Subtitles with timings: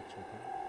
[0.00, 0.67] kaçırdı.